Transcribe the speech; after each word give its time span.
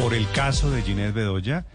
Por 0.00 0.12
el 0.12 0.28
caso 0.32 0.70
de 0.70 0.82
Ginette 0.82 1.14
Bedoya, 1.14 1.66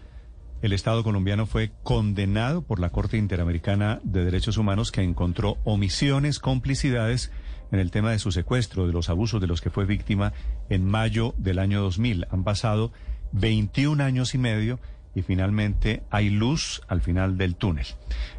el 0.62 0.72
Estado 0.72 1.02
colombiano 1.02 1.46
fue 1.46 1.72
condenado 1.82 2.62
por 2.62 2.78
la 2.78 2.90
Corte 2.90 3.16
Interamericana 3.16 4.00
de 4.04 4.24
Derechos 4.24 4.56
Humanos 4.56 4.92
que 4.92 5.02
encontró 5.02 5.56
omisiones, 5.64 6.38
complicidades 6.38 7.32
en 7.72 7.78
el 7.78 7.90
tema 7.90 8.10
de 8.12 8.18
su 8.18 8.30
secuestro, 8.30 8.86
de 8.86 8.92
los 8.92 9.08
abusos 9.08 9.40
de 9.40 9.46
los 9.46 9.60
que 9.60 9.70
fue 9.70 9.84
víctima 9.84 10.32
en 10.68 10.84
mayo 10.84 11.34
del 11.38 11.58
año 11.58 11.80
2000. 11.80 12.26
Han 12.30 12.44
pasado 12.44 12.92
21 13.32 14.02
años 14.04 14.34
y 14.34 14.38
medio 14.38 14.80
y 15.14 15.22
finalmente 15.22 16.02
hay 16.10 16.30
luz 16.30 16.82
al 16.88 17.00
final 17.00 17.38
del 17.38 17.56
túnel. 17.56 17.86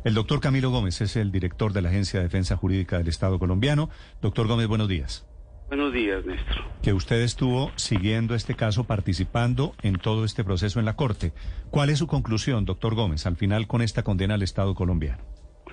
El 0.04 0.14
doctor 0.14 0.40
Camilo 0.40 0.70
Gómez 0.70 1.02
es 1.02 1.16
el 1.16 1.32
director 1.32 1.74
de 1.74 1.82
la 1.82 1.90
Agencia 1.90 2.20
de 2.20 2.28
Defensa 2.28 2.56
Jurídica 2.56 2.98
del 2.98 3.08
Estado 3.08 3.40
colombiano. 3.40 3.90
Doctor 4.22 4.48
Gómez, 4.48 4.68
buenos 4.68 4.88
días. 4.88 5.26
Buenos 5.72 5.94
días, 5.94 6.26
Néstor. 6.26 6.66
Que 6.84 6.92
usted 6.92 7.22
estuvo 7.22 7.72
siguiendo 7.78 8.36
este 8.36 8.56
caso, 8.56 8.84
participando 8.84 9.72
en 9.82 9.96
todo 9.96 10.26
este 10.26 10.44
proceso 10.44 10.80
en 10.80 10.86
la 10.86 10.98
Corte. 10.98 11.32
¿Cuál 11.70 11.90
es 11.90 12.00
su 12.00 12.08
conclusión, 12.08 12.66
doctor 12.66 12.94
Gómez, 12.94 13.26
al 13.26 13.38
final 13.38 13.68
con 13.68 13.82
esta 13.82 14.04
condena 14.04 14.34
al 14.34 14.42
Estado 14.42 14.76
colombiano? 14.76 15.24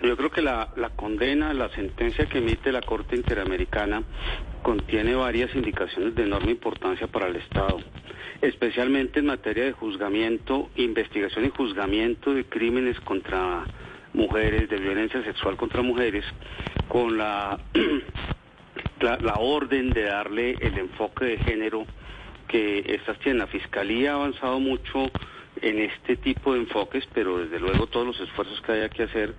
Yo 0.00 0.16
creo 0.16 0.30
que 0.30 0.40
la, 0.40 0.68
la 0.76 0.90
condena, 0.90 1.52
la 1.52 1.68
sentencia 1.70 2.26
que 2.26 2.38
emite 2.38 2.70
la 2.70 2.80
Corte 2.80 3.16
Interamericana 3.16 4.04
contiene 4.62 5.16
varias 5.16 5.52
indicaciones 5.56 6.14
de 6.14 6.22
enorme 6.22 6.52
importancia 6.52 7.08
para 7.08 7.26
el 7.26 7.34
Estado, 7.34 7.78
especialmente 8.40 9.18
en 9.18 9.26
materia 9.26 9.64
de 9.64 9.72
juzgamiento, 9.72 10.70
investigación 10.76 11.44
y 11.46 11.48
juzgamiento 11.48 12.34
de 12.34 12.44
crímenes 12.44 13.00
contra 13.00 13.64
mujeres, 14.12 14.68
de 14.68 14.76
violencia 14.76 15.24
sexual 15.24 15.56
contra 15.56 15.82
mujeres, 15.82 16.24
con 16.88 17.18
la 17.18 17.58
la, 19.00 19.36
orden 19.38 19.90
de 19.90 20.04
darle 20.04 20.56
el 20.60 20.78
enfoque 20.78 21.24
de 21.24 21.38
género 21.38 21.86
que 22.48 22.84
estas 22.86 23.18
tienen. 23.20 23.38
La 23.38 23.46
Fiscalía 23.46 24.12
ha 24.12 24.14
avanzado 24.14 24.60
mucho 24.60 25.10
en 25.60 25.78
este 25.78 26.16
tipo 26.16 26.54
de 26.54 26.60
enfoques, 26.60 27.06
pero 27.12 27.38
desde 27.38 27.58
luego 27.58 27.86
todos 27.86 28.06
los 28.06 28.20
esfuerzos 28.20 28.60
que 28.62 28.72
haya 28.72 28.88
que 28.88 29.04
hacer, 29.04 29.34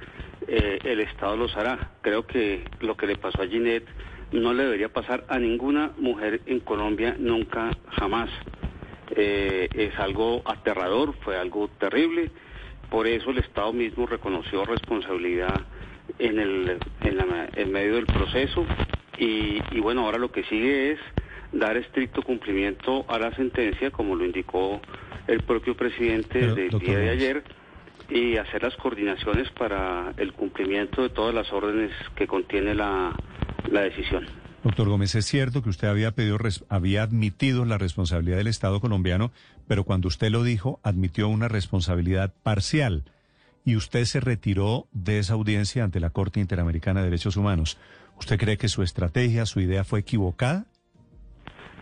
eh, 0.48 0.80
el 0.84 1.00
Estado 1.02 1.38
los 1.38 1.56
hará. 1.56 1.92
Creo 2.02 2.26
que 2.26 2.64
lo 2.82 2.96
que 2.96 3.08
le 3.08 3.16
pasó 3.16 3.42
a 3.42 3.48
Ginette 3.48 3.88
no 4.32 4.54
le 4.54 4.64
debería 4.64 4.90
pasar 4.90 5.26
a 5.28 5.40
ninguna 5.40 5.92
mujer 5.98 6.42
en 6.46 6.60
Colombia 6.60 7.16
nunca, 7.18 7.72
jamás. 7.90 8.30
Eh, 9.16 9.68
es 9.74 9.98
algo 10.00 10.42
aterrador, 10.46 11.16
fue 11.22 11.38
algo 11.38 11.68
terrible. 11.80 12.32
Por 12.90 13.08
eso 13.08 13.32
el 13.32 13.40
Estado 13.40 13.74
mismo 13.74 14.06
reconoció 14.06 14.66
responsabilidad 14.66 15.62
en 16.18 16.40
el 16.40 16.80
en 17.02 17.72
medio 17.72 17.96
del 17.96 18.08
proceso 18.08 18.66
y, 19.20 19.80
bueno, 19.80 20.06
ahora 20.06 20.18
lo 20.18 20.32
que 20.32 20.44
sigue 20.46 20.94
es 20.94 21.00
dar 21.52 21.76
estricto 21.78 22.22
cumplimiento 22.22 23.06
a 23.10 23.20
la 23.20 23.36
sentencia, 23.36 23.92
como 23.92 24.16
lo 24.16 24.26
indicó 24.26 24.82
el 25.28 25.42
propio 25.44 25.76
presidente 25.76 26.40
del 26.40 26.70
día 26.80 26.98
de 26.98 27.10
ayer, 27.10 27.44
y 28.10 28.38
hacer 28.38 28.64
las 28.64 28.76
coordinaciones 28.78 29.50
para 29.52 30.14
el 30.18 30.34
cumplimiento 30.34 31.04
de 31.04 31.10
todas 31.10 31.34
las 31.34 31.52
órdenes 31.52 31.92
que 32.16 32.28
contiene 32.28 32.74
la, 32.74 33.16
la 33.70 33.82
decisión. 33.82 34.26
Doctor 34.64 34.90
Gómez, 34.90 35.16
es 35.16 35.26
cierto 35.26 35.62
que 35.62 35.70
usted 35.70 35.88
había 35.88 36.12
pedido, 36.12 36.38
había 36.70 37.04
admitido 37.04 37.66
la 37.66 37.78
responsabilidad 37.78 38.38
del 38.38 38.48
Estado 38.48 38.82
colombiano, 38.82 39.32
pero 39.68 39.84
cuando 39.84 40.08
usted 40.08 40.32
lo 40.32 40.44
dijo, 40.44 40.80
admitió 40.84 41.30
una 41.30 41.48
responsabilidad 41.48 42.34
parcial 42.44 43.04
y 43.70 43.76
usted 43.76 44.06
se 44.06 44.20
retiró 44.20 44.88
de 44.94 45.20
esa 45.20 45.36
audiencia 45.36 45.84
ante 45.84 46.00
la 46.00 46.10
Corte 46.10 46.40
Interamericana 46.40 47.02
de 47.02 47.06
Derechos 47.06 47.38
Humanos. 47.38 47.78
¿Usted 48.18 48.40
cree 48.40 48.58
que 48.58 48.68
su 48.68 48.82
estrategia, 48.82 49.46
su 49.46 49.60
idea 49.60 49.84
fue 49.84 50.00
equivocada? 50.00 50.66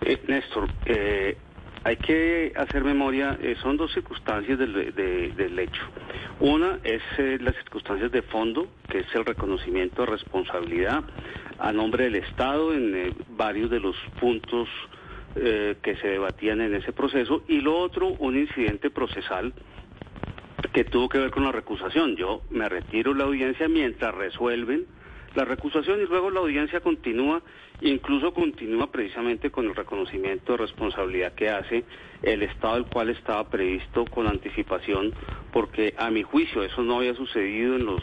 Eh, 0.01 0.21
Néstor, 0.27 0.69
eh, 0.85 1.37
hay 1.85 1.95
que 1.95 2.51
hacer 2.57 2.83
memoria, 2.83 3.37
eh, 3.41 3.55
son 3.61 3.77
dos 3.77 3.93
circunstancias 3.93 4.59
del, 4.59 5.59
hecho. 5.59 5.81
Una 6.41 6.77
es 6.83 7.01
las 7.41 7.55
circunstancias 7.55 8.11
de 8.11 8.21
fondo, 8.21 8.67
que 8.89 8.99
es 8.99 9.15
el 9.15 9.23
reconocimiento 9.23 10.01
de 10.01 10.11
responsabilidad 10.11 11.05
a 11.57 11.71
nombre 11.71 12.03
del 12.03 12.15
Estado 12.15 12.73
en 12.73 13.15
varios 13.37 13.69
de 13.69 13.79
los 13.79 13.95
puntos 14.19 14.67
que 15.35 15.95
se 16.01 16.07
debatían 16.07 16.61
en 16.61 16.73
ese 16.73 16.91
proceso, 16.91 17.43
y 17.47 17.61
lo 17.61 17.77
otro, 17.77 18.07
un 18.19 18.37
incidente 18.37 18.89
procesal 18.89 19.53
que 20.73 20.83
tuvo 20.83 21.09
que 21.09 21.19
ver 21.19 21.31
con 21.31 21.43
la 21.43 21.51
recusación. 21.51 22.15
Yo 22.15 22.41
me 22.49 22.67
retiro 22.69 23.13
la 23.13 23.25
audiencia 23.25 23.67
mientras 23.67 24.13
resuelven 24.13 24.85
la 25.35 25.45
recusación 25.45 26.01
y 26.01 26.05
luego 26.05 26.31
la 26.31 26.39
audiencia 26.39 26.79
continúa, 26.79 27.43
incluso 27.81 28.33
continúa 28.33 28.91
precisamente 28.91 29.51
con 29.51 29.65
el 29.65 29.75
reconocimiento 29.75 30.53
de 30.53 30.57
responsabilidad 30.57 31.33
que 31.33 31.49
hace 31.49 31.83
el 32.23 32.41
Estado 32.41 32.77
el 32.77 32.85
cual 32.85 33.09
estaba 33.09 33.47
previsto 33.47 34.05
con 34.05 34.25
anticipación, 34.25 35.13
porque 35.53 35.93
a 35.97 36.09
mi 36.09 36.23
juicio 36.23 36.63
eso 36.63 36.81
no 36.81 36.97
había 36.97 37.13
sucedido 37.13 37.75
en 37.75 37.85
los 37.85 38.01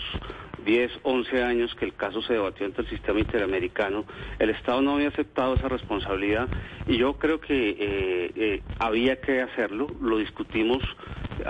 10, 0.65 0.93
11 1.03 1.43
años 1.43 1.75
que 1.75 1.85
el 1.85 1.95
caso 1.95 2.23
se 2.23 2.35
debatió 2.35 2.67
ante 2.67 2.83
el 2.83 2.89
sistema 2.89 3.19
interamericano, 3.19 4.05
el 4.39 4.51
Estado 4.51 4.81
no 4.81 4.95
había 4.95 5.09
aceptado 5.09 5.55
esa 5.55 5.69
responsabilidad 5.69 6.49
y 6.87 6.99
yo 6.99 7.15
creo 7.15 7.41
que 7.41 7.71
eh, 7.71 8.31
eh, 8.37 8.63
había 8.79 9.21
que 9.21 9.43
hacerlo, 9.43 9.89
lo 10.01 10.19
discutimos 10.19 10.83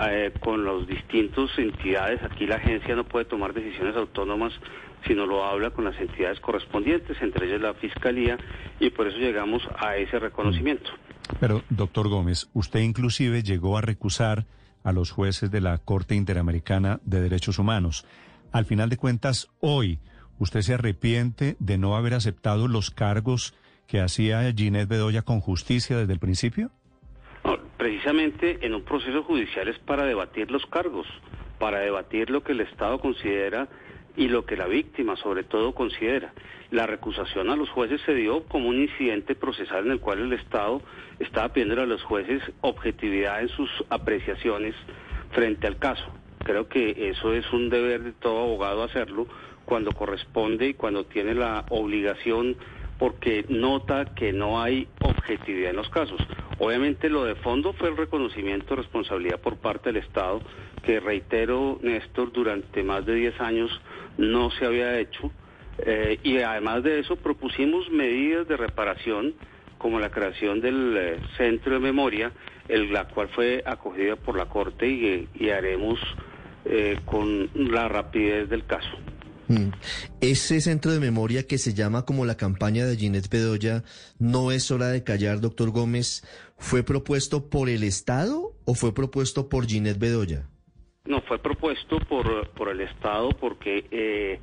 eh, 0.09 0.31
con 0.39 0.65
las 0.65 0.87
distintas 0.87 1.49
entidades, 1.57 2.21
aquí 2.23 2.45
la 2.45 2.55
agencia 2.55 2.95
no 2.95 3.03
puede 3.03 3.25
tomar 3.25 3.53
decisiones 3.53 3.95
autónomas 3.95 4.53
sino 5.07 5.25
lo 5.25 5.45
habla 5.45 5.71
con 5.71 5.85
las 5.85 5.99
entidades 5.99 6.39
correspondientes, 6.39 7.17
entre 7.21 7.47
ellas 7.47 7.61
la 7.61 7.73
Fiscalía, 7.75 8.37
y 8.79 8.89
por 8.89 9.07
eso 9.07 9.17
llegamos 9.17 9.61
a 9.77 9.97
ese 9.97 10.19
reconocimiento. 10.19 10.89
Pero, 11.39 11.63
doctor 11.69 12.07
Gómez, 12.07 12.49
usted 12.53 12.81
inclusive 12.81 13.43
llegó 13.43 13.77
a 13.77 13.81
recusar 13.81 14.45
a 14.83 14.91
los 14.91 15.11
jueces 15.11 15.51
de 15.51 15.61
la 15.61 15.77
Corte 15.79 16.15
Interamericana 16.15 16.99
de 17.03 17.21
Derechos 17.21 17.59
Humanos. 17.59 18.05
Al 18.51 18.65
final 18.65 18.89
de 18.89 18.97
cuentas, 18.97 19.49
hoy, 19.59 19.99
¿usted 20.37 20.61
se 20.61 20.75
arrepiente 20.75 21.55
de 21.59 21.77
no 21.77 21.95
haber 21.95 22.13
aceptado 22.13 22.67
los 22.67 22.91
cargos 22.91 23.55
que 23.87 24.01
hacía 24.01 24.51
Ginette 24.53 24.89
Bedoya 24.89 25.23
con 25.23 25.39
justicia 25.39 25.97
desde 25.97 26.13
el 26.13 26.19
principio? 26.19 26.71
Precisamente 27.85 28.65
en 28.65 28.73
un 28.73 28.81
proceso 28.81 29.21
judicial 29.21 29.67
es 29.67 29.77
para 29.77 30.05
debatir 30.05 30.49
los 30.49 30.65
cargos, 30.65 31.05
para 31.59 31.81
debatir 31.81 32.31
lo 32.31 32.41
que 32.41 32.53
el 32.53 32.61
Estado 32.61 32.97
considera 32.97 33.67
y 34.17 34.27
lo 34.27 34.43
que 34.43 34.57
la 34.57 34.65
víctima 34.65 35.15
sobre 35.17 35.43
todo 35.43 35.75
considera. 35.75 36.33
La 36.71 36.87
recusación 36.87 37.51
a 37.51 37.55
los 37.55 37.69
jueces 37.69 38.01
se 38.01 38.15
dio 38.15 38.43
como 38.45 38.69
un 38.69 38.81
incidente 38.81 39.35
procesal 39.35 39.85
en 39.85 39.91
el 39.91 39.99
cual 39.99 40.17
el 40.17 40.33
Estado 40.33 40.81
estaba 41.19 41.49
pidiendo 41.49 41.79
a 41.79 41.85
los 41.85 42.01
jueces 42.01 42.41
objetividad 42.61 43.41
en 43.41 43.49
sus 43.49 43.69
apreciaciones 43.91 44.73
frente 45.29 45.67
al 45.67 45.77
caso. 45.77 46.07
Creo 46.39 46.67
que 46.67 47.09
eso 47.11 47.33
es 47.33 47.53
un 47.53 47.69
deber 47.69 48.01
de 48.01 48.13
todo 48.13 48.45
abogado 48.45 48.81
hacerlo 48.81 49.27
cuando 49.65 49.91
corresponde 49.91 50.69
y 50.69 50.73
cuando 50.73 51.05
tiene 51.05 51.35
la 51.35 51.67
obligación 51.69 52.57
porque 52.97 53.45
nota 53.47 54.05
que 54.15 54.33
no 54.33 54.59
hay 54.59 54.87
objetividad 55.01 55.69
en 55.69 55.75
los 55.75 55.89
casos. 55.89 56.19
Obviamente 56.57 57.09
lo 57.09 57.25
de 57.25 57.35
fondo 57.35 57.73
fue 57.73 57.89
el 57.89 57.97
reconocimiento 57.97 58.75
de 58.75 58.81
responsabilidad 58.81 59.39
por 59.39 59.57
parte 59.57 59.91
del 59.91 60.01
Estado, 60.03 60.41
que 60.83 60.99
reitero, 60.99 61.79
Néstor, 61.81 62.31
durante 62.31 62.83
más 62.83 63.05
de 63.05 63.15
10 63.15 63.41
años 63.41 63.81
no 64.17 64.51
se 64.51 64.65
había 64.65 64.99
hecho. 64.99 65.31
Eh, 65.79 66.19
y 66.23 66.37
además 66.37 66.83
de 66.83 66.99
eso 66.99 67.17
propusimos 67.17 67.89
medidas 67.89 68.47
de 68.47 68.55
reparación 68.55 69.33
como 69.77 69.99
la 69.99 70.09
creación 70.09 70.61
del 70.61 70.95
eh, 70.97 71.19
centro 71.37 71.73
de 71.73 71.79
memoria, 71.79 72.31
la 72.69 73.05
cual 73.05 73.27
fue 73.29 73.61
acogida 73.65 74.15
por 74.15 74.37
la 74.37 74.45
Corte 74.45 74.87
y, 74.87 75.49
haremos 75.49 75.99
eh, 76.63 76.97
con 77.05 77.49
la 77.53 77.87
rapidez 77.87 78.49
del 78.49 78.65
caso. 78.65 78.97
Mm. 79.47 79.69
Ese 80.21 80.61
centro 80.61 80.91
de 80.91 80.99
memoria 80.99 81.45
que 81.45 81.57
se 81.57 81.73
llama 81.73 82.05
como 82.05 82.25
la 82.25 82.37
campaña 82.37 82.85
de 82.85 82.97
Ginette 82.97 83.29
Bedoya, 83.29 83.83
¿no 84.19 84.51
es 84.51 84.71
hora 84.71 84.87
de 84.87 85.03
callar, 85.03 85.39
doctor 85.39 85.71
Gómez? 85.71 86.23
¿Fue 86.57 86.83
propuesto 86.83 87.49
por 87.49 87.69
el 87.69 87.83
Estado 87.83 88.53
o 88.65 88.73
fue 88.73 88.93
propuesto 88.93 89.49
por 89.49 89.67
Ginette 89.67 89.99
Bedoya? 89.99 90.47
No, 91.05 91.21
fue 91.21 91.37
propuesto 91.37 91.99
por, 91.99 92.49
por 92.51 92.69
el 92.69 92.81
Estado 92.81 93.29
porque 93.29 93.85
eh, 93.91 94.39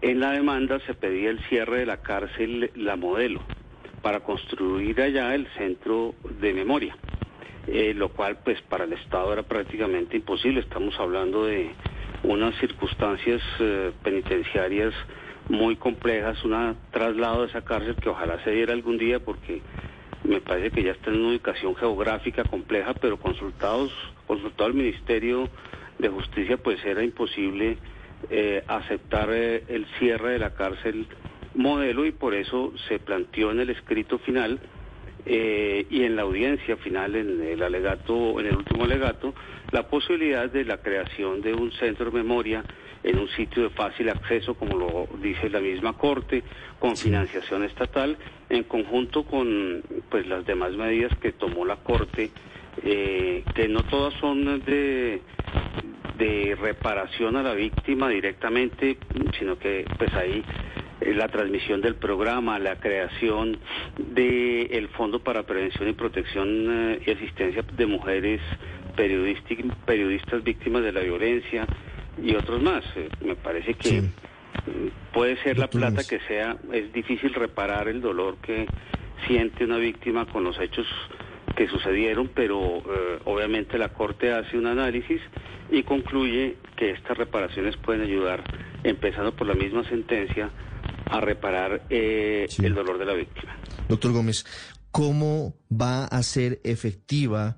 en 0.00 0.20
la 0.20 0.32
demanda 0.32 0.78
se 0.86 0.94
pedía 0.94 1.30
el 1.30 1.40
cierre 1.48 1.80
de 1.80 1.86
la 1.86 2.02
cárcel 2.02 2.70
La 2.76 2.94
Modelo 2.96 3.42
para 4.02 4.20
construir 4.20 5.00
allá 5.00 5.34
el 5.34 5.48
centro 5.56 6.14
de 6.40 6.54
memoria, 6.54 6.96
eh, 7.66 7.94
lo 7.94 8.10
cual 8.10 8.38
pues 8.44 8.62
para 8.62 8.84
el 8.84 8.92
Estado 8.92 9.32
era 9.32 9.42
prácticamente 9.42 10.16
imposible. 10.16 10.60
Estamos 10.60 10.94
hablando 11.00 11.46
de 11.46 11.72
unas 12.22 12.54
circunstancias 12.58 13.42
eh, 13.60 13.92
penitenciarias 14.02 14.94
muy 15.48 15.76
complejas, 15.76 16.44
un 16.44 16.76
traslado 16.90 17.42
de 17.42 17.48
esa 17.48 17.62
cárcel 17.62 17.96
que 17.96 18.08
ojalá 18.08 18.42
se 18.44 18.50
diera 18.50 18.72
algún 18.72 18.98
día 18.98 19.18
porque 19.20 19.62
me 20.24 20.40
parece 20.40 20.70
que 20.70 20.82
ya 20.82 20.92
está 20.92 21.10
en 21.10 21.20
una 21.20 21.28
ubicación 21.30 21.74
geográfica 21.76 22.44
compleja, 22.44 22.94
pero 22.94 23.18
consultados, 23.18 23.92
consultado 24.26 24.66
al 24.66 24.74
Ministerio 24.74 25.48
de 25.98 26.08
Justicia, 26.08 26.56
pues 26.56 26.84
era 26.84 27.02
imposible 27.02 27.78
eh, 28.30 28.62
aceptar 28.66 29.30
eh, 29.32 29.64
el 29.68 29.86
cierre 29.98 30.32
de 30.32 30.38
la 30.38 30.50
cárcel 30.50 31.06
modelo 31.54 32.04
y 32.04 32.12
por 32.12 32.34
eso 32.34 32.72
se 32.88 32.98
planteó 32.98 33.52
en 33.52 33.60
el 33.60 33.70
escrito 33.70 34.18
final 34.18 34.60
eh, 35.24 35.86
y 35.90 36.02
en 36.02 36.16
la 36.16 36.22
audiencia 36.22 36.76
final, 36.76 37.14
en 37.14 37.42
el 37.42 37.62
alegato, 37.62 38.40
en 38.40 38.46
el 38.46 38.56
último 38.56 38.84
alegato, 38.84 39.34
la 39.70 39.86
posibilidad 39.88 40.50
de 40.50 40.64
la 40.64 40.78
creación 40.78 41.40
de 41.42 41.54
un 41.54 41.70
centro 41.72 42.06
de 42.06 42.18
memoria 42.18 42.64
en 43.02 43.18
un 43.18 43.28
sitio 43.28 43.64
de 43.64 43.70
fácil 43.70 44.08
acceso, 44.08 44.54
como 44.54 44.76
lo 44.76 45.08
dice 45.20 45.48
la 45.50 45.60
misma 45.60 45.92
Corte, 45.94 46.42
con 46.78 46.96
financiación 46.96 47.64
estatal, 47.64 48.16
en 48.48 48.64
conjunto 48.64 49.24
con 49.24 49.82
pues 50.10 50.26
las 50.26 50.44
demás 50.46 50.72
medidas 50.72 51.16
que 51.18 51.32
tomó 51.32 51.64
la 51.64 51.76
Corte, 51.76 52.30
eh, 52.82 53.44
que 53.54 53.68
no 53.68 53.82
todas 53.84 54.14
son 54.14 54.62
de, 54.64 55.20
de 56.16 56.56
reparación 56.60 57.36
a 57.36 57.42
la 57.42 57.54
víctima 57.54 58.08
directamente, 58.08 58.98
sino 59.38 59.58
que 59.58 59.84
pues 59.96 60.12
ahí 60.14 60.42
eh, 61.00 61.14
la 61.14 61.28
transmisión 61.28 61.80
del 61.80 61.94
programa, 61.94 62.58
la 62.58 62.76
creación 62.76 63.58
del 63.96 64.68
el 64.70 64.88
Fondo 64.88 65.20
para 65.20 65.44
Prevención 65.44 65.88
y 65.88 65.92
Protección 65.92 66.48
eh, 66.70 67.02
y 67.06 67.10
Asistencia 67.12 67.62
de 67.76 67.86
Mujeres 67.86 68.40
periodistas 69.86 70.42
víctimas 70.42 70.82
de 70.82 70.92
la 70.92 71.00
violencia, 71.00 71.66
y 72.22 72.34
otros 72.34 72.62
más. 72.62 72.84
Eh, 72.96 73.08
me 73.24 73.36
parece 73.36 73.74
que 73.74 74.02
puede 75.12 75.40
ser 75.42 75.58
la 75.58 75.68
plata 75.68 76.02
que 76.04 76.20
sea, 76.20 76.56
es 76.72 76.92
difícil 76.92 77.32
reparar 77.34 77.88
el 77.88 78.00
dolor 78.00 78.36
que 78.38 78.66
siente 79.26 79.64
una 79.64 79.78
víctima 79.78 80.26
con 80.26 80.44
los 80.44 80.58
hechos 80.60 80.86
que 81.56 81.68
sucedieron, 81.68 82.30
pero 82.34 82.78
eh, 82.78 83.18
obviamente 83.24 83.78
la 83.78 83.88
Corte 83.88 84.32
hace 84.32 84.56
un 84.58 84.66
análisis 84.66 85.20
y 85.70 85.82
concluye 85.82 86.56
que 86.76 86.90
estas 86.90 87.16
reparaciones 87.16 87.76
pueden 87.76 88.02
ayudar, 88.02 88.44
empezando 88.84 89.34
por 89.34 89.46
la 89.46 89.54
misma 89.54 89.84
sentencia, 89.88 90.50
a 91.10 91.20
reparar 91.20 91.82
eh, 91.88 92.46
el 92.62 92.74
dolor 92.74 92.98
de 92.98 93.04
la 93.06 93.14
víctima. 93.14 93.56
Doctor 93.88 94.12
Gómez, 94.12 94.44
¿cómo 94.90 95.54
va 95.70 96.04
a 96.04 96.22
ser 96.22 96.60
efectiva 96.64 97.56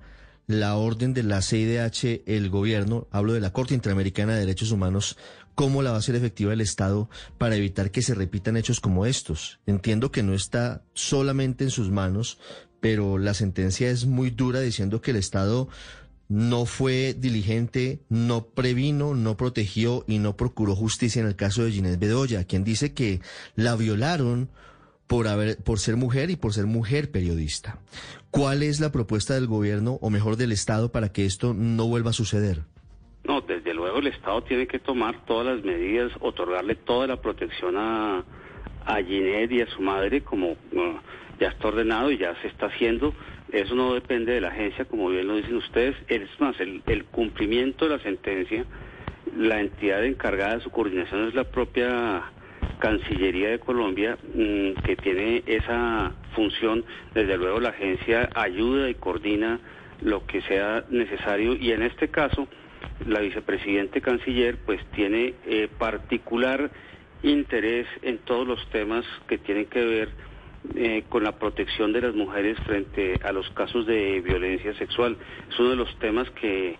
la 0.50 0.74
orden 0.74 1.14
de 1.14 1.22
la 1.22 1.42
CIDH, 1.42 2.22
el 2.26 2.50
gobierno, 2.50 3.06
hablo 3.12 3.32
de 3.32 3.40
la 3.40 3.52
Corte 3.52 3.74
Interamericana 3.74 4.34
de 4.34 4.40
Derechos 4.40 4.72
Humanos, 4.72 5.16
cómo 5.54 5.80
la 5.80 5.90
va 5.90 5.96
a 5.96 5.98
hacer 6.00 6.16
efectiva 6.16 6.52
el 6.52 6.60
Estado 6.60 7.08
para 7.38 7.54
evitar 7.54 7.92
que 7.92 8.02
se 8.02 8.14
repitan 8.14 8.56
hechos 8.56 8.80
como 8.80 9.06
estos. 9.06 9.60
Entiendo 9.66 10.10
que 10.10 10.24
no 10.24 10.34
está 10.34 10.82
solamente 10.92 11.62
en 11.62 11.70
sus 11.70 11.90
manos, 11.90 12.38
pero 12.80 13.16
la 13.16 13.34
sentencia 13.34 13.90
es 13.90 14.06
muy 14.06 14.30
dura 14.30 14.60
diciendo 14.60 15.00
que 15.00 15.12
el 15.12 15.18
Estado 15.18 15.68
no 16.28 16.66
fue 16.66 17.14
diligente, 17.16 18.02
no 18.08 18.46
previno, 18.46 19.14
no 19.14 19.36
protegió 19.36 20.04
y 20.08 20.18
no 20.18 20.36
procuró 20.36 20.74
justicia 20.74 21.20
en 21.20 21.28
el 21.28 21.36
caso 21.36 21.62
de 21.62 21.70
Ginés 21.70 21.98
Bedoya, 22.00 22.42
quien 22.42 22.64
dice 22.64 22.92
que 22.92 23.20
la 23.54 23.76
violaron 23.76 24.50
por, 25.10 25.26
haber, 25.26 25.56
por 25.56 25.80
ser 25.80 25.96
mujer 25.96 26.30
y 26.30 26.36
por 26.36 26.52
ser 26.52 26.66
mujer 26.66 27.10
periodista. 27.10 27.78
¿Cuál 28.30 28.62
es 28.62 28.78
la 28.78 28.92
propuesta 28.92 29.34
del 29.34 29.48
gobierno, 29.48 29.98
o 30.00 30.08
mejor 30.08 30.36
del 30.36 30.52
Estado, 30.52 30.92
para 30.92 31.12
que 31.12 31.26
esto 31.26 31.52
no 31.52 31.88
vuelva 31.88 32.10
a 32.10 32.12
suceder? 32.12 32.58
No, 33.24 33.40
desde 33.40 33.74
luego 33.74 33.98
el 33.98 34.06
Estado 34.06 34.40
tiene 34.44 34.68
que 34.68 34.78
tomar 34.78 35.24
todas 35.26 35.56
las 35.56 35.64
medidas, 35.64 36.12
otorgarle 36.20 36.76
toda 36.76 37.08
la 37.08 37.20
protección 37.20 37.76
a, 37.76 38.24
a 38.86 39.02
Ginette 39.02 39.50
y 39.50 39.62
a 39.62 39.66
su 39.66 39.82
madre, 39.82 40.20
como 40.20 40.54
ya 41.40 41.48
está 41.48 41.66
ordenado 41.66 42.12
y 42.12 42.18
ya 42.18 42.40
se 42.40 42.46
está 42.46 42.66
haciendo. 42.66 43.12
Eso 43.50 43.74
no 43.74 43.94
depende 43.94 44.34
de 44.34 44.40
la 44.40 44.50
agencia, 44.50 44.84
como 44.84 45.08
bien 45.08 45.26
lo 45.26 45.34
dicen 45.34 45.56
ustedes. 45.56 45.96
Es 46.06 46.28
más, 46.38 46.54
el, 46.60 46.84
el 46.86 47.04
cumplimiento 47.06 47.88
de 47.88 47.96
la 47.96 48.02
sentencia, 48.04 48.64
la 49.36 49.60
entidad 49.60 50.04
encargada 50.04 50.58
de 50.58 50.62
su 50.62 50.70
coordinación 50.70 51.26
es 51.26 51.34
la 51.34 51.42
propia 51.42 52.30
Cancillería 52.80 53.50
de 53.50 53.60
Colombia, 53.60 54.18
mm, 54.34 54.72
que 54.82 54.96
tiene 54.96 55.42
esa 55.46 56.12
función, 56.34 56.84
desde 57.14 57.36
luego 57.36 57.60
la 57.60 57.68
agencia 57.70 58.28
ayuda 58.34 58.88
y 58.88 58.94
coordina 58.94 59.60
lo 60.00 60.26
que 60.26 60.40
sea 60.42 60.84
necesario 60.90 61.54
y 61.54 61.72
en 61.72 61.82
este 61.82 62.08
caso 62.08 62.48
la 63.06 63.20
vicepresidente 63.20 64.00
canciller 64.00 64.56
pues 64.64 64.84
tiene 64.92 65.34
eh, 65.46 65.68
particular 65.78 66.70
interés 67.22 67.86
en 68.02 68.18
todos 68.18 68.46
los 68.46 68.66
temas 68.70 69.04
que 69.28 69.38
tienen 69.38 69.66
que 69.66 69.84
ver 69.84 70.08
eh, 70.74 71.04
con 71.08 71.24
la 71.24 71.38
protección 71.38 71.92
de 71.92 72.02
las 72.02 72.14
mujeres 72.14 72.58
frente 72.60 73.20
a 73.22 73.32
los 73.32 73.48
casos 73.50 73.86
de 73.86 74.20
violencia 74.20 74.74
sexual. 74.74 75.16
Es 75.50 75.58
uno 75.58 75.70
de 75.70 75.76
los 75.76 75.98
temas 75.98 76.30
que 76.30 76.78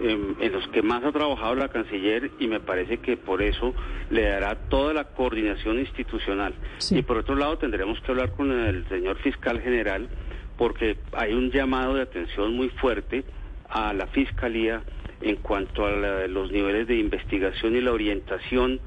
en, 0.00 0.52
los 0.52 0.66
que 0.68 0.82
más 0.82 1.04
ha 1.04 1.12
trabajado 1.12 1.54
la 1.54 1.68
canciller 1.68 2.30
y 2.38 2.46
me 2.48 2.60
parece 2.60 2.98
que 2.98 3.16
por 3.16 3.42
eso 3.42 3.74
le 4.10 4.22
dará 4.22 4.54
toda 4.54 4.94
la 4.94 5.04
coordinación 5.04 5.78
institucional. 5.78 6.54
Y 6.90 7.02
por 7.02 7.18
otro 7.18 7.34
lado 7.34 7.58
tendremos 7.58 8.00
que 8.00 8.10
hablar 8.10 8.32
con 8.32 8.50
el 8.50 8.88
señor 8.88 9.18
fiscal 9.18 9.60
general 9.60 10.08
porque 10.56 10.96
hay 11.12 11.32
un 11.32 11.50
llamado 11.50 11.94
de 11.94 12.02
atención 12.02 12.54
muy 12.54 12.68
fuerte 12.68 13.24
a 13.68 13.92
la 13.92 14.06
fiscalía 14.08 14.82
en 15.20 15.36
cuanto 15.36 15.86
a 15.86 15.90
los 16.28 16.50
niveles 16.50 16.86
de 16.86 16.96
investigación 16.96 17.76
y 17.76 17.80
la 17.80 17.92
orientación 17.92 18.80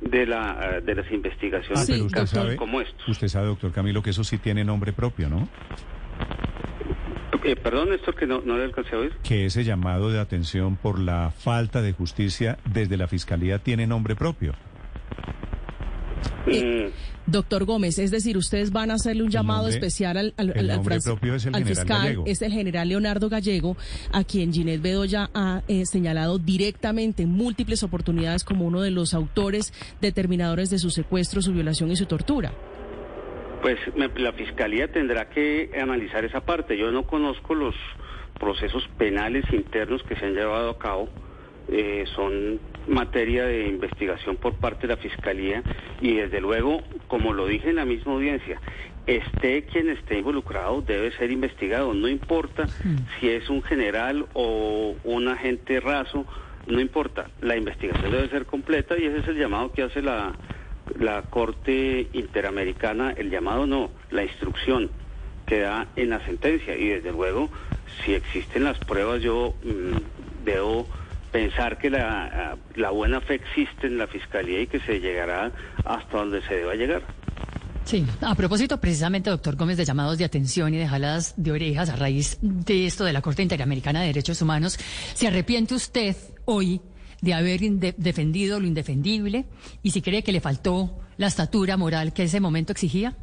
de 0.00 0.26
la 0.26 0.80
de 0.84 0.94
las 0.94 1.10
investigaciones 1.12 1.88
en 1.88 2.08
casos 2.08 2.56
como 2.56 2.80
estos. 2.80 3.08
Usted 3.08 3.28
sabe, 3.28 3.46
doctor 3.46 3.70
Camilo, 3.72 4.02
que 4.02 4.10
eso 4.10 4.24
sí 4.24 4.38
tiene 4.38 4.64
nombre 4.64 4.92
propio, 4.92 5.28
¿no? 5.28 5.48
Eh, 7.44 7.56
perdón, 7.56 7.92
esto 7.92 8.12
que 8.14 8.26
no, 8.26 8.40
no 8.40 8.56
le 8.56 8.64
alcancé 8.64 8.96
a 8.96 8.98
oír. 8.98 9.12
Que 9.22 9.44
ese 9.44 9.64
llamado 9.64 10.10
de 10.10 10.18
atención 10.18 10.76
por 10.76 10.98
la 10.98 11.30
falta 11.30 11.82
de 11.82 11.92
justicia 11.92 12.58
desde 12.72 12.96
la 12.96 13.06
Fiscalía 13.06 13.58
tiene 13.58 13.86
nombre 13.86 14.16
propio. 14.16 14.54
Eh, 16.46 16.90
doctor 17.26 17.64
Gómez, 17.64 17.98
es 17.98 18.10
decir, 18.10 18.36
ustedes 18.36 18.70
van 18.70 18.90
a 18.90 18.94
hacerle 18.94 19.22
un 19.22 19.30
llamado 19.30 19.68
especial 19.68 20.16
al, 20.16 20.34
al, 20.36 20.52
el 20.56 20.66
nombre 20.68 20.98
propio 21.00 21.34
es 21.34 21.46
el 21.46 21.54
fiscal, 21.64 22.02
Gallego. 22.02 22.24
es 22.26 22.42
el 22.42 22.52
general 22.52 22.88
Leonardo 22.88 23.28
Gallego, 23.28 23.76
a 24.12 24.24
quien 24.24 24.52
Ginés 24.52 24.80
Bedoya 24.82 25.30
ha 25.34 25.62
eh, 25.68 25.84
señalado 25.86 26.38
directamente 26.38 27.22
en 27.22 27.30
múltiples 27.30 27.82
oportunidades 27.82 28.44
como 28.44 28.66
uno 28.66 28.82
de 28.82 28.90
los 28.90 29.14
autores 29.14 29.72
determinadores 30.00 30.70
de 30.70 30.78
su 30.78 30.90
secuestro, 30.90 31.40
su 31.40 31.52
violación 31.52 31.90
y 31.90 31.96
su 31.96 32.06
tortura. 32.06 32.52
Pues 33.64 33.78
la 34.16 34.34
Fiscalía 34.34 34.88
tendrá 34.88 35.30
que 35.30 35.70
analizar 35.80 36.22
esa 36.22 36.42
parte. 36.42 36.76
Yo 36.76 36.92
no 36.92 37.04
conozco 37.04 37.54
los 37.54 37.74
procesos 38.38 38.86
penales 38.98 39.46
internos 39.54 40.02
que 40.02 40.16
se 40.16 40.26
han 40.26 40.34
llevado 40.34 40.68
a 40.68 40.78
cabo. 40.78 41.08
Eh, 41.68 42.04
son 42.14 42.60
materia 42.86 43.46
de 43.46 43.66
investigación 43.68 44.36
por 44.36 44.52
parte 44.56 44.82
de 44.82 44.88
la 44.88 44.98
Fiscalía 44.98 45.62
y 46.02 46.12
desde 46.12 46.42
luego, 46.42 46.82
como 47.08 47.32
lo 47.32 47.46
dije 47.46 47.70
en 47.70 47.76
la 47.76 47.86
misma 47.86 48.12
audiencia, 48.12 48.60
esté 49.06 49.62
quien 49.62 49.88
esté 49.88 50.18
involucrado 50.18 50.82
debe 50.82 51.10
ser 51.12 51.30
investigado. 51.30 51.94
No 51.94 52.06
importa 52.06 52.66
mm. 52.66 53.18
si 53.18 53.30
es 53.30 53.48
un 53.48 53.62
general 53.62 54.26
o 54.34 54.94
un 55.04 55.28
agente 55.28 55.80
raso, 55.80 56.26
no 56.66 56.80
importa. 56.80 57.30
La 57.40 57.56
investigación 57.56 58.12
debe 58.12 58.28
ser 58.28 58.44
completa 58.44 58.98
y 58.98 59.06
ese 59.06 59.20
es 59.20 59.28
el 59.28 59.38
llamado 59.38 59.72
que 59.72 59.84
hace 59.84 60.02
la 60.02 60.34
la 60.98 61.22
Corte 61.22 62.08
Interamericana, 62.12 63.12
el 63.16 63.30
llamado 63.30 63.66
no, 63.66 63.90
la 64.10 64.24
instrucción 64.24 64.90
que 65.46 65.60
da 65.60 65.86
en 65.96 66.10
la 66.10 66.24
sentencia. 66.24 66.76
Y 66.76 66.88
desde 66.88 67.12
luego, 67.12 67.50
si 68.04 68.14
existen 68.14 68.64
las 68.64 68.78
pruebas, 68.78 69.22
yo 69.22 69.54
mm, 69.62 70.44
debo 70.44 70.86
pensar 71.32 71.78
que 71.78 71.90
la, 71.90 72.56
la 72.76 72.90
buena 72.90 73.20
fe 73.20 73.34
existe 73.34 73.88
en 73.88 73.98
la 73.98 74.06
Fiscalía 74.06 74.60
y 74.60 74.66
que 74.66 74.80
se 74.80 75.00
llegará 75.00 75.50
hasta 75.84 76.18
donde 76.18 76.42
se 76.42 76.54
deba 76.54 76.74
llegar. 76.74 77.02
Sí, 77.84 78.06
a 78.22 78.34
propósito 78.34 78.80
precisamente, 78.80 79.28
doctor 79.28 79.56
Gómez, 79.56 79.76
de 79.76 79.84
llamados 79.84 80.16
de 80.16 80.24
atención 80.24 80.72
y 80.72 80.78
de 80.78 80.88
jaladas 80.88 81.34
de 81.36 81.52
orejas 81.52 81.90
a 81.90 81.96
raíz 81.96 82.38
de 82.40 82.86
esto 82.86 83.04
de 83.04 83.12
la 83.12 83.20
Corte 83.20 83.42
Interamericana 83.42 84.00
de 84.00 84.06
Derechos 84.06 84.40
Humanos, 84.40 84.78
¿se 85.12 85.26
arrepiente 85.26 85.74
usted 85.74 86.16
hoy 86.46 86.80
de 87.24 87.34
haber 87.34 87.60
defendido 87.60 88.60
lo 88.60 88.66
indefendible 88.66 89.46
y 89.82 89.90
si 89.90 90.02
cree 90.02 90.22
que 90.22 90.32
le 90.32 90.40
faltó 90.40 91.00
la 91.16 91.26
estatura 91.26 91.76
moral 91.76 92.12
que 92.12 92.24
ese 92.24 92.40
momento 92.40 92.72
exigía? 92.72 93.16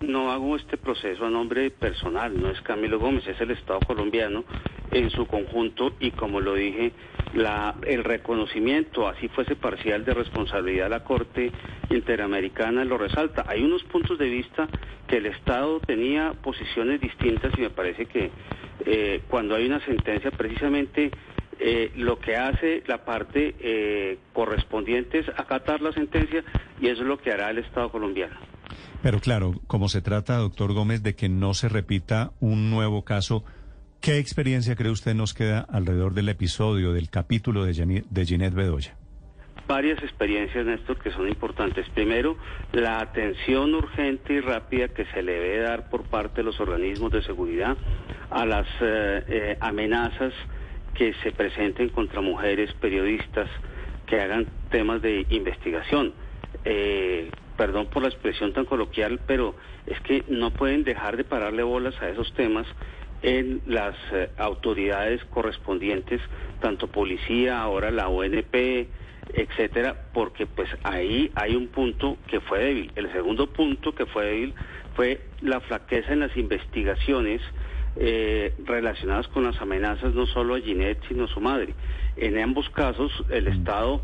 No 0.00 0.30
hago 0.30 0.54
este 0.54 0.76
proceso 0.76 1.26
a 1.26 1.30
nombre 1.30 1.70
personal, 1.72 2.40
no 2.40 2.50
es 2.50 2.60
Camilo 2.60 3.00
Gómez, 3.00 3.26
es 3.26 3.40
el 3.40 3.50
Estado 3.50 3.80
colombiano 3.80 4.44
en 4.92 5.10
su 5.10 5.26
conjunto 5.26 5.92
y 5.98 6.12
como 6.12 6.40
lo 6.40 6.54
dije, 6.54 6.92
la, 7.34 7.74
el 7.84 8.04
reconocimiento, 8.04 9.08
así 9.08 9.26
fuese 9.26 9.56
parcial 9.56 10.04
de 10.04 10.14
responsabilidad 10.14 10.84
de 10.84 10.90
la 10.90 11.02
Corte 11.02 11.50
Interamericana, 11.90 12.84
lo 12.84 12.96
resalta. 12.96 13.44
Hay 13.48 13.64
unos 13.64 13.82
puntos 13.84 14.18
de 14.18 14.30
vista 14.30 14.68
que 15.08 15.16
el 15.16 15.26
Estado 15.26 15.80
tenía 15.80 16.32
posiciones 16.44 17.00
distintas 17.00 17.52
y 17.58 17.62
me 17.62 17.70
parece 17.70 18.06
que 18.06 18.30
eh, 18.86 19.22
cuando 19.28 19.56
hay 19.56 19.66
una 19.66 19.84
sentencia 19.84 20.30
precisamente 20.30 21.10
eh, 21.60 21.92
lo 21.96 22.18
que 22.18 22.36
hace 22.36 22.82
la 22.86 23.04
parte 23.04 23.54
eh, 23.60 24.18
correspondiente 24.32 25.20
es 25.20 25.28
acatar 25.30 25.80
la 25.80 25.92
sentencia 25.92 26.44
y 26.80 26.88
eso 26.88 27.02
es 27.02 27.08
lo 27.08 27.18
que 27.18 27.32
hará 27.32 27.50
el 27.50 27.58
Estado 27.58 27.90
colombiano. 27.90 28.36
Pero 29.02 29.20
claro, 29.20 29.54
como 29.66 29.88
se 29.88 30.02
trata, 30.02 30.36
doctor 30.36 30.72
Gómez, 30.72 31.02
de 31.02 31.14
que 31.14 31.28
no 31.28 31.54
se 31.54 31.68
repita 31.68 32.32
un 32.40 32.70
nuevo 32.70 33.04
caso, 33.04 33.44
¿qué 34.00 34.18
experiencia 34.18 34.74
cree 34.74 34.90
usted 34.90 35.14
nos 35.14 35.34
queda 35.34 35.60
alrededor 35.60 36.14
del 36.14 36.28
episodio, 36.28 36.92
del 36.92 37.08
capítulo 37.10 37.64
de, 37.64 38.04
de 38.08 38.26
Ginette 38.26 38.54
Bedoya? 38.54 38.96
varias 39.68 40.02
experiencias, 40.02 40.64
Néstor, 40.64 40.98
que 40.98 41.12
son 41.12 41.28
importantes. 41.28 41.88
Primero, 41.90 42.36
la 42.72 43.00
atención 43.00 43.74
urgente 43.74 44.32
y 44.32 44.40
rápida 44.40 44.88
que 44.88 45.04
se 45.06 45.22
le 45.22 45.32
debe 45.32 45.60
dar 45.60 45.90
por 45.90 46.04
parte 46.04 46.36
de 46.38 46.44
los 46.44 46.58
organismos 46.58 47.12
de 47.12 47.22
seguridad 47.22 47.76
a 48.30 48.46
las 48.46 48.66
eh, 48.80 49.24
eh, 49.28 49.56
amenazas 49.60 50.32
que 50.98 51.14
se 51.22 51.30
presenten 51.30 51.90
contra 51.90 52.20
mujeres 52.20 52.74
periodistas 52.74 53.48
que 54.06 54.20
hagan 54.20 54.48
temas 54.68 55.00
de 55.00 55.24
investigación. 55.30 56.12
Eh, 56.64 57.30
perdón 57.56 57.86
por 57.86 58.02
la 58.02 58.08
expresión 58.08 58.52
tan 58.52 58.64
coloquial, 58.64 59.20
pero 59.24 59.54
es 59.86 60.00
que 60.00 60.24
no 60.26 60.50
pueden 60.50 60.82
dejar 60.82 61.16
de 61.16 61.22
pararle 61.22 61.62
bolas 61.62 61.94
a 62.02 62.08
esos 62.08 62.32
temas 62.34 62.66
en 63.22 63.62
las 63.66 63.94
autoridades 64.38 65.24
correspondientes, 65.26 66.20
tanto 66.60 66.88
policía, 66.88 67.60
ahora 67.60 67.92
la 67.92 68.08
ONP, 68.08 68.88
etcétera, 69.34 70.08
porque 70.12 70.46
pues 70.46 70.68
ahí 70.82 71.30
hay 71.36 71.54
un 71.54 71.68
punto 71.68 72.16
que 72.26 72.40
fue 72.40 72.58
débil. 72.58 72.92
El 72.96 73.12
segundo 73.12 73.46
punto 73.48 73.94
que 73.94 74.06
fue 74.06 74.26
débil 74.26 74.54
fue 74.96 75.20
la 75.42 75.60
flaqueza 75.60 76.12
en 76.12 76.20
las 76.20 76.36
investigaciones 76.36 77.40
eh, 77.96 78.54
relacionadas 78.64 79.28
con 79.28 79.44
las 79.44 79.60
amenazas 79.60 80.14
no 80.14 80.26
solo 80.26 80.54
a 80.54 80.60
Ginette, 80.60 81.02
sino 81.08 81.24
a 81.24 81.28
su 81.28 81.40
madre. 81.40 81.74
En 82.16 82.38
ambos 82.38 82.68
casos, 82.70 83.12
el 83.30 83.44
mm. 83.44 83.52
Estado 83.52 84.02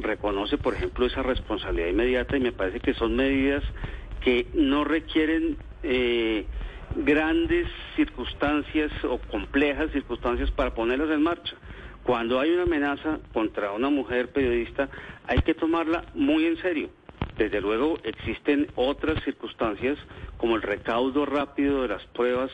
reconoce, 0.00 0.58
por 0.58 0.74
ejemplo, 0.74 1.06
esa 1.06 1.22
responsabilidad 1.22 1.88
inmediata 1.88 2.36
y 2.36 2.40
me 2.40 2.52
parece 2.52 2.80
que 2.80 2.94
son 2.94 3.14
medidas 3.16 3.62
que 4.20 4.46
no 4.54 4.84
requieren 4.84 5.56
eh, 5.82 6.46
grandes 6.96 7.68
circunstancias 7.94 8.90
o 9.04 9.18
complejas 9.18 9.90
circunstancias 9.92 10.50
para 10.50 10.74
ponerlas 10.74 11.10
en 11.10 11.22
marcha. 11.22 11.54
Cuando 12.02 12.38
hay 12.38 12.50
una 12.50 12.62
amenaza 12.62 13.18
contra 13.32 13.72
una 13.72 13.90
mujer 13.90 14.30
periodista, 14.30 14.88
hay 15.26 15.40
que 15.40 15.54
tomarla 15.54 16.04
muy 16.14 16.46
en 16.46 16.56
serio. 16.58 16.90
Desde 17.36 17.60
luego 17.60 17.98
existen 18.04 18.68
otras 18.76 19.22
circunstancias 19.24 19.98
como 20.38 20.56
el 20.56 20.62
recaudo 20.62 21.26
rápido 21.26 21.82
de 21.82 21.88
las 21.88 22.04
pruebas 22.06 22.50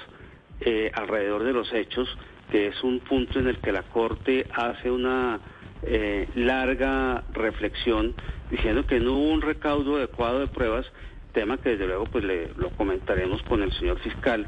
eh, 0.65 0.91
alrededor 0.95 1.45
de 1.45 1.53
los 1.53 1.73
hechos, 1.73 2.09
que 2.51 2.69
es 2.69 2.83
un 2.83 3.01
punto 3.01 3.39
en 3.39 3.49
el 3.49 3.59
que 3.59 3.73
la 3.73 3.83
Corte 3.83 4.47
hace 4.55 4.91
una 4.91 5.41
eh, 5.83 6.29
larga 6.35 7.25
reflexión 7.33 8.15
diciendo 8.51 8.87
que 8.87 9.01
no 9.01 9.15
hubo 9.15 9.33
un 9.33 9.43
recaudo 9.43 9.97
adecuado 9.97 10.41
de 10.41 10.47
pruebas, 10.47 10.87
tema 11.33 11.57
que 11.59 11.71
desde 11.71 11.87
luego 11.87 12.05
pues 12.05 12.25
le, 12.25 12.49
lo 12.57 12.71
comentaremos 12.71 13.43
con 13.43 13.63
el 13.63 13.73
señor 13.73 13.99
fiscal 14.01 14.47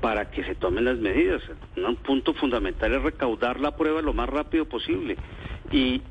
para 0.00 0.30
que 0.30 0.44
se 0.44 0.54
tomen 0.54 0.84
las 0.84 0.98
medidas. 0.98 1.42
Un 1.76 1.96
punto 1.96 2.34
fundamental 2.34 2.94
es 2.94 3.02
recaudar 3.02 3.60
la 3.60 3.76
prueba 3.76 4.02
lo 4.02 4.12
más 4.12 4.28
rápido 4.28 4.66
posible. 4.66 5.16
Y 5.70 6.02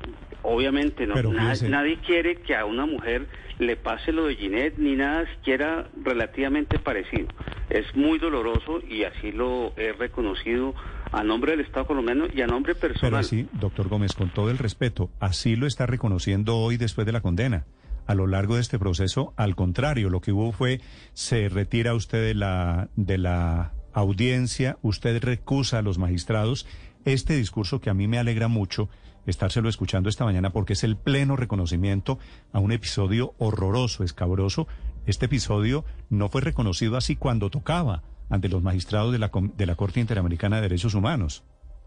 obviamente 0.42 1.06
no, 1.06 1.14
nadie, 1.22 1.98
quiere 1.98 2.36
que 2.36 2.54
a 2.54 2.64
una 2.64 2.86
mujer 2.86 3.26
le 3.58 3.76
pase 3.76 4.12
lo 4.12 4.26
de 4.26 4.36
Ginette 4.36 4.78
ni 4.78 4.96
nada 4.96 5.26
siquiera 5.34 5.88
relativamente 6.02 6.78
parecido. 6.78 7.28
Es 7.70 7.94
muy 7.94 8.18
doloroso 8.18 8.80
y 8.88 9.04
así 9.04 9.30
lo 9.30 9.72
he 9.76 9.92
reconocido 9.92 10.74
a 11.12 11.22
nombre 11.22 11.52
del 11.52 11.60
Estado 11.60 11.86
colombiano 11.86 12.26
y 12.34 12.40
a 12.42 12.46
nombre 12.46 12.74
personal. 12.74 13.10
Pero 13.10 13.16
así, 13.18 13.48
doctor 13.52 13.88
Gómez, 13.88 14.12
con 14.14 14.30
todo 14.30 14.50
el 14.50 14.58
respeto, 14.58 15.10
así 15.20 15.54
lo 15.54 15.66
está 15.66 15.86
reconociendo 15.86 16.56
hoy 16.56 16.76
después 16.76 17.06
de 17.06 17.12
la 17.12 17.20
condena. 17.20 17.66
A 18.06 18.14
lo 18.14 18.26
largo 18.26 18.56
de 18.56 18.60
este 18.60 18.78
proceso, 18.78 19.34
al 19.36 19.54
contrario, 19.54 20.10
lo 20.10 20.20
que 20.20 20.32
hubo 20.32 20.50
fue 20.50 20.80
se 21.12 21.48
retira 21.48 21.94
usted 21.94 22.26
de 22.26 22.34
la 22.34 22.88
de 22.96 23.18
la 23.18 23.72
audiencia, 23.92 24.78
usted 24.82 25.22
recusa 25.22 25.78
a 25.78 25.82
los 25.82 25.98
magistrados. 25.98 26.66
Este 27.04 27.36
discurso 27.36 27.80
que 27.80 27.88
a 27.88 27.94
mí 27.94 28.08
me 28.08 28.18
alegra 28.18 28.48
mucho 28.48 28.88
estárselo 29.26 29.68
escuchando 29.68 30.08
esta 30.08 30.24
mañana 30.24 30.50
porque 30.50 30.72
es 30.72 30.84
el 30.84 30.96
pleno 30.96 31.36
reconocimiento 31.36 32.18
a 32.52 32.58
un 32.58 32.72
episodio 32.72 33.34
horroroso, 33.38 34.04
escabroso. 34.04 34.66
Este 35.10 35.26
episodio 35.26 35.84
no 36.08 36.28
fue 36.28 36.40
reconocido 36.40 36.96
así 36.96 37.16
cuando 37.16 37.50
tocaba 37.50 38.04
ante 38.30 38.48
los 38.48 38.62
magistrados 38.62 39.10
de 39.10 39.18
la, 39.18 39.32
de 39.32 39.66
la 39.66 39.74
Corte 39.74 39.98
Interamericana 39.98 40.56
de 40.56 40.62
Derechos 40.62 40.94
Humanos. 40.94 41.42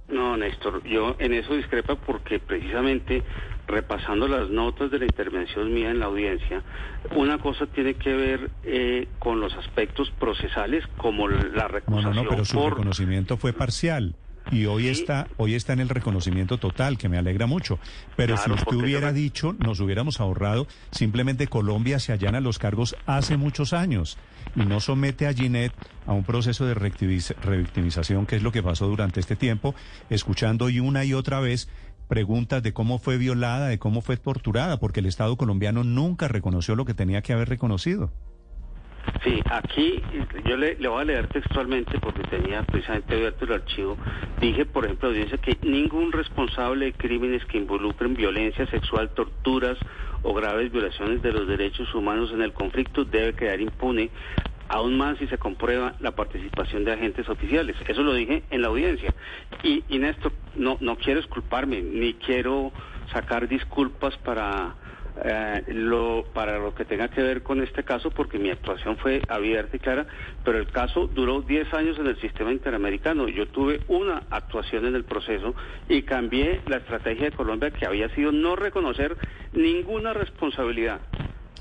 No, 0.10 0.36
Néstor, 0.36 0.84
yo 0.84 1.16
en 1.20 1.34
eso 1.34 1.56
discrepa 1.56 1.96
porque 1.96 2.40
precisamente 2.40 3.24
repasando 3.66 4.28
las 4.28 4.50
notas 4.50 4.92
de 4.92 5.00
la 5.00 5.06
intervención 5.06 5.74
mía 5.74 5.90
en 5.90 6.00
la 6.00 6.08
audiencia, 6.08 6.64
una 7.16 7.38
cosa 7.38 7.66
tiene 7.68 7.94
que 7.94 8.14
ver 8.14 8.52
eh, 8.66 9.08
con 9.20 9.40
los 9.40 9.54
aspectos 9.54 10.12
procesales 10.20 10.84
como 10.98 11.30
la 11.30 11.70
recusación. 11.70 12.16
No, 12.16 12.24
no, 12.24 12.30
pero 12.30 12.44
su 12.44 12.70
reconocimiento 12.70 13.38
fue 13.38 13.54
parcial. 13.54 14.16
Y 14.52 14.66
hoy 14.66 14.88
está, 14.88 15.28
hoy 15.38 15.56
está 15.56 15.74
en 15.74 15.80
el 15.80 15.90
reconocimiento 15.90 16.58
total, 16.58 16.98
que 16.98 17.10
me 17.10 17.18
alegra 17.18 17.48
mucho. 17.48 17.80
Pero 18.16 18.38
si 18.38 18.52
usted 18.52 18.76
hubiera 18.76 19.14
dicho, 19.14 19.56
nos 19.60 19.80
hubiéramos 19.80 20.20
ahorrado, 20.20 20.68
simplemente 20.92 21.48
Colombia 21.48 22.00
se 22.00 22.12
allana 22.12 22.42
los 22.42 22.60
cargos 22.60 22.96
hace 23.06 23.38
muchos 23.38 23.74
años 23.74 24.18
y 24.56 24.66
no 24.66 24.80
somete 24.80 25.28
a 25.28 25.34
Ginette 25.34 25.74
a 26.06 26.14
un 26.14 26.24
proceso 26.24 26.66
de 26.66 26.74
revictimización, 26.74 28.26
que 28.26 28.36
es 28.36 28.44
lo 28.44 28.52
que 28.52 28.64
pasó 28.64 28.88
durante 28.88 29.20
este 29.20 29.36
tiempo, 29.36 29.74
escuchando 30.10 30.70
y 30.70 30.80
una 30.80 31.06
y 31.06 31.14
otra 31.14 31.40
vez 31.40 31.70
preguntas 32.08 32.62
de 32.62 32.74
cómo 32.74 33.00
fue 33.00 33.18
violada, 33.18 33.68
de 33.68 33.80
cómo 33.80 34.02
fue 34.02 34.18
torturada, 34.18 34.78
porque 34.80 35.00
el 35.00 35.06
Estado 35.06 35.38
colombiano 35.38 35.84
nunca 35.84 36.28
reconoció 36.28 36.76
lo 36.76 36.86
que 36.86 36.94
tenía 36.94 37.22
que 37.22 37.34
haber 37.34 37.50
reconocido. 37.50 38.12
Sí, 39.24 39.42
aquí 39.50 40.04
yo 40.46 40.58
le, 40.58 40.76
voy 40.76 41.02
a 41.02 41.06
leer 41.06 41.28
textualmente 41.28 41.98
porque 42.00 42.24
tenía 42.24 42.62
precisamente 42.64 43.16
abierto 43.16 43.46
el 43.46 43.54
archivo. 43.54 43.98
Dije, 44.42 44.66
por 44.66 44.84
ejemplo, 44.84 45.10
audiencia 45.10 45.38
que 45.38 45.58
ningún 45.64 46.12
responsable 46.12 46.86
de 46.86 46.94
crímenes 46.94 47.46
que 47.46 47.58
involucren 47.58 48.16
violencia 48.16 48.68
sexual, 48.68 49.12
torturas 49.12 49.78
o 50.24 50.34
graves 50.34 50.72
violaciones 50.72 51.22
de 51.22 51.32
los 51.32 51.48
derechos 51.48 51.94
humanos 51.96 52.32
en 52.34 52.42
el 52.42 52.52
conflicto 52.52 53.06
debe 53.06 53.34
quedar 53.34 53.62
impune, 53.62 54.10
aún 54.68 54.98
más 54.98 55.18
si 55.20 55.28
se 55.28 55.38
comprueba 55.38 55.96
la 56.00 56.12
participación 56.12 56.84
de 56.84 56.92
agentes 56.92 57.30
oficiales. 57.30 57.78
Eso 57.88 58.04
lo 58.04 58.14
dije 58.14 58.44
en 58.50 58.62
la 58.62 58.68
audiencia. 58.68 59.14
Y, 59.64 59.84
y 59.88 60.00
Néstor, 60.00 60.34
no, 60.56 60.78
no 60.82 60.98
quiero 60.98 61.22
disculparme, 61.22 61.82
ni 61.82 62.14
quiero 62.16 62.74
sacar 63.14 63.48
disculpas 63.48 64.18
para 64.18 64.76
eh, 65.24 65.64
lo, 65.68 66.26
para 66.34 66.58
lo 66.58 66.74
que 66.74 66.86
tenga 66.86 67.08
que 67.08 67.22
ver 67.22 67.44
con 67.44 67.62
este 67.62 67.84
caso, 67.84 68.10
porque 68.10 68.40
mi 68.40 68.50
actuación 68.50 68.98
fue 68.98 69.22
abierta 69.28 69.78
y 69.78 69.80
clara, 69.80 70.08
pero 70.44 70.58
el 70.58 70.68
caso 70.68 71.08
duró 71.08 71.42
10 71.42 71.74
años 71.74 72.00
en 72.00 72.08
el 72.08 72.20
sistema 72.20 72.52
interamericano. 72.52 73.28
Yo 73.28 73.48
tuve 73.48 73.82
una 73.88 74.24
actuación 74.30 74.86
en 74.86 74.96
el 74.96 75.04
proceso 75.04 75.54
y 75.88 76.02
cambié 76.02 76.62
la 76.68 76.78
estrategia 76.78 77.26
de 77.26 77.32
Colombia, 77.32 77.72
que 77.72 77.86
había 77.86 78.10
sido 78.16 78.32
no 78.32 78.56
reconocer 78.56 79.16
ninguna 79.54 80.14
responsabilidad. 80.14 81.00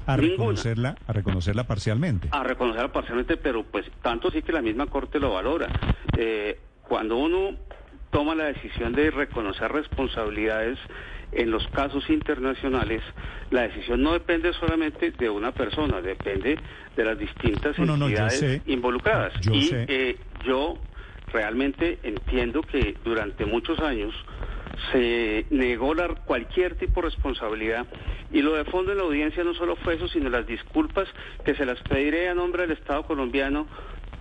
A 0.06 0.16
reconocerla, 0.16 0.96
a 1.06 1.12
reconocerla 1.12 1.64
parcialmente. 1.64 2.28
A 2.32 2.42
reconocerla 2.42 2.90
parcialmente, 2.90 3.36
pero 3.36 3.62
pues 3.64 3.86
tanto 4.02 4.30
sí 4.30 4.42
que 4.42 4.52
la 4.52 4.62
misma 4.62 4.86
Corte 4.86 5.20
lo 5.20 5.32
valora. 5.32 5.68
Eh, 6.16 6.58
cuando 6.88 7.18
uno 7.18 7.56
toma 8.10 8.34
la 8.34 8.44
decisión 8.44 8.92
de 8.92 9.10
reconocer 9.10 9.70
responsabilidades 9.70 10.78
en 11.32 11.50
los 11.50 11.66
casos 11.68 12.08
internacionales, 12.10 13.02
la 13.50 13.62
decisión 13.62 14.02
no 14.02 14.12
depende 14.12 14.52
solamente 14.54 15.10
de 15.12 15.30
una 15.30 15.52
persona, 15.52 16.00
depende 16.00 16.58
de 16.96 17.04
las 17.04 17.18
distintas 17.18 17.78
entidades 17.78 18.60
involucradas. 18.66 19.32
y 19.50 19.70
eh, 19.72 20.16
yo 20.44 20.78
realmente 21.32 21.98
entiendo 22.02 22.62
que 22.62 22.94
durante 23.04 23.46
muchos 23.46 23.80
años 23.80 24.14
se 24.90 25.46
negó 25.50 25.94
la, 25.94 26.08
cualquier 26.08 26.76
tipo 26.76 27.00
de 27.00 27.08
responsabilidad. 27.08 27.86
Y 28.32 28.42
lo 28.42 28.54
de 28.54 28.64
fondo 28.64 28.92
en 28.92 28.98
la 28.98 29.04
audiencia 29.04 29.44
no 29.44 29.54
solo 29.54 29.76
fue 29.76 29.94
eso, 29.94 30.08
sino 30.08 30.30
las 30.30 30.46
disculpas 30.46 31.08
que 31.44 31.54
se 31.54 31.64
las 31.64 31.80
pediré 31.82 32.28
a 32.28 32.34
nombre 32.34 32.62
del 32.62 32.72
Estado 32.72 33.04
colombiano 33.04 33.66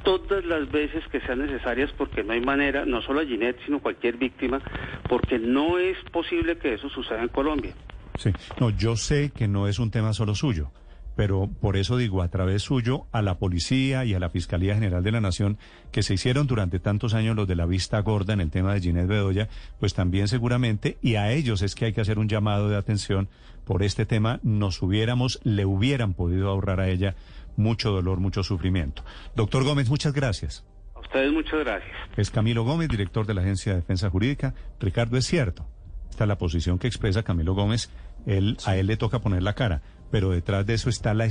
todas 0.04 0.46
las 0.46 0.70
veces 0.72 1.04
que 1.12 1.20
sean 1.22 1.40
necesarias 1.40 1.92
porque 1.98 2.24
no 2.24 2.34
hay 2.34 2.42
manera, 2.42 2.86
no 2.86 3.02
solo 3.02 3.22
a 3.22 3.26
Ginette, 3.26 3.60
sino 3.66 3.80
cualquier 3.80 4.18
víctima, 4.18 4.62
porque 5.10 5.40
no 5.40 5.78
es 5.78 5.98
posible 6.12 6.58
que 6.58 6.74
eso 6.74 6.90
suceda 6.90 7.22
en 7.22 7.30
Colombia. 7.30 7.74
Sí, 8.18 8.32
no, 8.60 8.70
yo 8.70 8.96
sé 8.96 9.32
que 9.36 9.48
no 9.48 9.68
es 9.68 9.80
un 9.80 9.92
tema 9.92 10.14
solo 10.14 10.36
suyo, 10.36 10.72
pero 11.16 11.50
por 11.62 11.78
eso 11.78 11.98
digo, 11.98 12.22
a 12.22 12.30
través 12.30 12.64
suyo, 12.64 13.06
a 13.12 13.22
la 13.22 13.38
policía 13.38 14.06
y 14.06 14.14
a 14.14 14.20
la 14.20 14.30
Fiscalía 14.30 14.76
General 14.76 15.04
de 15.04 15.12
la 15.12 15.22
Nación, 15.22 15.58
que 15.92 16.04
se 16.04 16.14
hicieron 16.14 16.48
durante 16.48 16.80
tantos 16.80 17.14
años 17.14 17.36
los 17.36 17.48
de 17.48 17.56
la 17.56 17.66
vista 17.66 18.00
gorda 18.02 18.34
en 18.34 18.42
el 18.42 18.52
tema 18.52 18.74
de 18.74 18.82
Ginette 18.82 19.08
Bedoya, 19.08 19.50
pues 19.80 19.94
también 19.94 20.28
seguramente, 20.28 20.98
y 21.02 21.16
a 21.16 21.32
ellos 21.32 21.62
es 21.62 21.76
que 21.76 21.86
hay 21.86 21.94
que 21.94 22.02
hacer 22.02 22.20
un 22.20 22.30
llamado 22.30 22.70
de 22.70 22.78
atención 22.78 23.30
por 23.66 23.84
este 23.84 24.06
tema, 24.06 24.40
nos 24.44 24.82
hubiéramos, 24.82 25.40
le 25.44 25.66
hubieran 25.66 26.14
podido 26.14 26.50
ahorrar 26.50 26.80
a 26.80 26.90
ella 26.90 27.16
mucho 27.58 27.92
dolor, 27.92 28.20
mucho 28.20 28.44
sufrimiento. 28.44 29.04
Doctor 29.36 29.64
Gómez, 29.64 29.90
muchas 29.90 30.14
gracias. 30.14 30.66
A 30.96 31.00
ustedes 31.00 31.32
muchas 31.32 31.60
gracias. 31.60 31.92
Es 32.18 32.30
Camilo 32.32 32.64
Gómez, 32.64 32.90
director 32.90 33.26
de 33.26 33.34
la 33.34 33.42
Agencia 33.42 33.74
de 33.74 33.80
Defensa 33.80 34.10
Jurídica. 34.10 34.54
Ricardo, 34.80 35.18
es 35.18 35.26
cierto. 35.26 35.66
Esta 36.10 36.26
es 36.26 36.28
la 36.28 36.38
posición 36.38 36.78
que 36.78 36.88
expresa 36.88 37.24
Camilo 37.24 37.54
Gómez. 37.54 37.90
Él, 38.26 38.58
A 38.66 38.76
él 38.76 38.88
le 38.88 38.98
toca 38.98 39.20
poner 39.20 39.42
la 39.42 39.54
cara, 39.54 39.82
pero 40.12 40.30
detrás 40.30 40.66
de 40.66 40.76
eso 40.76 40.90
está 40.90 41.14
la, 41.14 41.28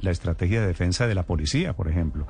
la 0.00 0.10
estrategia 0.10 0.60
de 0.60 0.66
defensa 0.66 1.06
de 1.08 1.14
la 1.14 1.24
policía, 1.24 1.72
por 1.72 1.88
ejemplo. 1.88 2.26